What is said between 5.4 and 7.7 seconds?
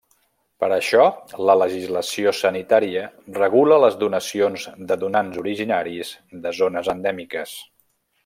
originaris de zones endèmiques.